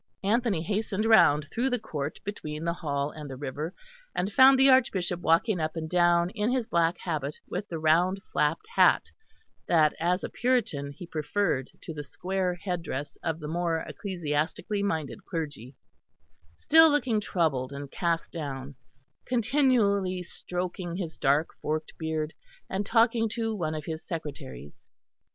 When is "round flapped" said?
7.77-8.65